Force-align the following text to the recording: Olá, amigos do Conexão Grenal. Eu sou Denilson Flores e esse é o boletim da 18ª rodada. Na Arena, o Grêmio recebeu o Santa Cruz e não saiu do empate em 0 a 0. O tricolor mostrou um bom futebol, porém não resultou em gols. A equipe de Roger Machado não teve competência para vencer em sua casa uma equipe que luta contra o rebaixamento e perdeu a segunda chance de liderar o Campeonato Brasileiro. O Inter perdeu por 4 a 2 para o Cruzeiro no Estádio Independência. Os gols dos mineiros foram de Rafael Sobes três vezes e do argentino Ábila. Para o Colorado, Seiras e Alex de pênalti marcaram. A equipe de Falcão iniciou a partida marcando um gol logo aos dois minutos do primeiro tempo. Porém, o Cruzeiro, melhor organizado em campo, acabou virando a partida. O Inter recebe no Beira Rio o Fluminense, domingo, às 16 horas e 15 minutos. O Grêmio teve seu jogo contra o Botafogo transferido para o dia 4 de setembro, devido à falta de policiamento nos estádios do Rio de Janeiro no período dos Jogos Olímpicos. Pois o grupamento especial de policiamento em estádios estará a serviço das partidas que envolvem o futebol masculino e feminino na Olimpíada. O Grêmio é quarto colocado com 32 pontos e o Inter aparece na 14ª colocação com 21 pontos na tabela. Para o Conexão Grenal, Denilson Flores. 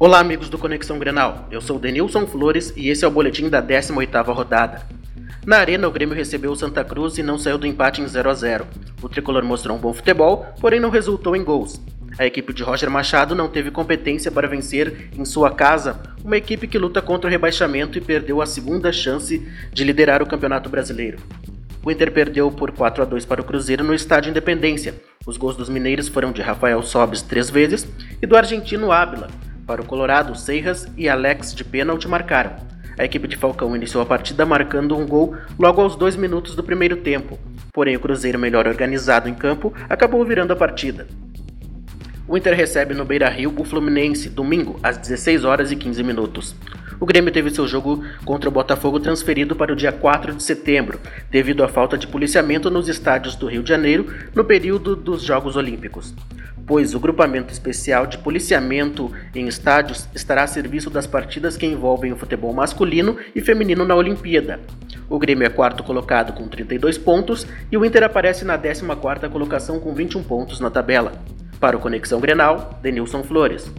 Olá, 0.00 0.20
amigos 0.20 0.48
do 0.48 0.56
Conexão 0.56 0.96
Grenal. 0.96 1.48
Eu 1.50 1.60
sou 1.60 1.76
Denilson 1.76 2.24
Flores 2.24 2.72
e 2.76 2.88
esse 2.88 3.04
é 3.04 3.08
o 3.08 3.10
boletim 3.10 3.48
da 3.48 3.60
18ª 3.60 4.32
rodada. 4.32 4.82
Na 5.44 5.56
Arena, 5.56 5.88
o 5.88 5.90
Grêmio 5.90 6.14
recebeu 6.14 6.52
o 6.52 6.56
Santa 6.56 6.84
Cruz 6.84 7.18
e 7.18 7.22
não 7.24 7.36
saiu 7.36 7.58
do 7.58 7.66
empate 7.66 8.00
em 8.00 8.06
0 8.06 8.30
a 8.30 8.34
0. 8.34 8.64
O 9.02 9.08
tricolor 9.08 9.42
mostrou 9.42 9.76
um 9.76 9.80
bom 9.80 9.92
futebol, 9.92 10.46
porém 10.60 10.78
não 10.78 10.88
resultou 10.88 11.34
em 11.34 11.42
gols. 11.42 11.82
A 12.16 12.24
equipe 12.24 12.52
de 12.52 12.62
Roger 12.62 12.88
Machado 12.88 13.34
não 13.34 13.48
teve 13.48 13.72
competência 13.72 14.30
para 14.30 14.46
vencer 14.46 15.10
em 15.18 15.24
sua 15.24 15.50
casa 15.50 16.00
uma 16.24 16.36
equipe 16.36 16.68
que 16.68 16.78
luta 16.78 17.02
contra 17.02 17.26
o 17.26 17.30
rebaixamento 17.30 17.98
e 17.98 18.00
perdeu 18.00 18.40
a 18.40 18.46
segunda 18.46 18.92
chance 18.92 19.48
de 19.72 19.82
liderar 19.82 20.22
o 20.22 20.26
Campeonato 20.26 20.70
Brasileiro. 20.70 21.18
O 21.82 21.90
Inter 21.90 22.12
perdeu 22.12 22.52
por 22.52 22.70
4 22.70 23.02
a 23.02 23.04
2 23.04 23.24
para 23.24 23.40
o 23.40 23.44
Cruzeiro 23.44 23.82
no 23.82 23.92
Estádio 23.92 24.30
Independência. 24.30 24.94
Os 25.26 25.36
gols 25.36 25.56
dos 25.56 25.68
mineiros 25.68 26.06
foram 26.06 26.30
de 26.30 26.40
Rafael 26.40 26.84
Sobes 26.84 27.20
três 27.20 27.50
vezes 27.50 27.88
e 28.22 28.26
do 28.28 28.36
argentino 28.36 28.92
Ábila. 28.92 29.28
Para 29.68 29.82
o 29.82 29.84
Colorado, 29.84 30.34
Seiras 30.34 30.88
e 30.96 31.10
Alex 31.10 31.54
de 31.54 31.62
pênalti 31.62 32.08
marcaram. 32.08 32.56
A 32.98 33.04
equipe 33.04 33.28
de 33.28 33.36
Falcão 33.36 33.76
iniciou 33.76 34.02
a 34.02 34.06
partida 34.06 34.46
marcando 34.46 34.96
um 34.96 35.06
gol 35.06 35.36
logo 35.58 35.82
aos 35.82 35.94
dois 35.94 36.16
minutos 36.16 36.56
do 36.56 36.64
primeiro 36.64 36.96
tempo. 36.96 37.38
Porém, 37.70 37.94
o 37.94 38.00
Cruzeiro, 38.00 38.38
melhor 38.38 38.66
organizado 38.66 39.28
em 39.28 39.34
campo, 39.34 39.74
acabou 39.86 40.24
virando 40.24 40.54
a 40.54 40.56
partida. 40.56 41.06
O 42.26 42.34
Inter 42.34 42.54
recebe 42.54 42.94
no 42.94 43.04
Beira 43.04 43.28
Rio 43.28 43.52
o 43.58 43.62
Fluminense, 43.64 44.30
domingo, 44.30 44.80
às 44.82 44.96
16 44.96 45.44
horas 45.44 45.70
e 45.70 45.76
15 45.76 46.02
minutos. 46.02 46.56
O 46.98 47.04
Grêmio 47.04 47.30
teve 47.30 47.50
seu 47.50 47.68
jogo 47.68 48.02
contra 48.24 48.48
o 48.48 48.52
Botafogo 48.52 48.98
transferido 48.98 49.54
para 49.54 49.74
o 49.74 49.76
dia 49.76 49.92
4 49.92 50.32
de 50.32 50.42
setembro, 50.42 50.98
devido 51.30 51.62
à 51.62 51.68
falta 51.68 51.98
de 51.98 52.06
policiamento 52.06 52.70
nos 52.70 52.88
estádios 52.88 53.36
do 53.36 53.46
Rio 53.46 53.62
de 53.62 53.68
Janeiro 53.68 54.06
no 54.34 54.46
período 54.46 54.96
dos 54.96 55.22
Jogos 55.22 55.56
Olímpicos. 55.56 56.14
Pois 56.68 56.94
o 56.94 57.00
grupamento 57.00 57.50
especial 57.50 58.06
de 58.06 58.18
policiamento 58.18 59.10
em 59.34 59.48
estádios 59.48 60.06
estará 60.14 60.42
a 60.42 60.46
serviço 60.46 60.90
das 60.90 61.06
partidas 61.06 61.56
que 61.56 61.64
envolvem 61.64 62.12
o 62.12 62.16
futebol 62.16 62.52
masculino 62.52 63.16
e 63.34 63.40
feminino 63.40 63.86
na 63.86 63.94
Olimpíada. 63.96 64.60
O 65.08 65.18
Grêmio 65.18 65.46
é 65.46 65.48
quarto 65.48 65.82
colocado 65.82 66.34
com 66.34 66.46
32 66.46 66.98
pontos 66.98 67.46
e 67.72 67.76
o 67.78 67.86
Inter 67.86 68.02
aparece 68.02 68.44
na 68.44 68.58
14ª 68.58 69.30
colocação 69.30 69.80
com 69.80 69.94
21 69.94 70.22
pontos 70.22 70.60
na 70.60 70.68
tabela. 70.68 71.12
Para 71.58 71.74
o 71.74 71.80
Conexão 71.80 72.20
Grenal, 72.20 72.78
Denilson 72.82 73.22
Flores. 73.24 73.72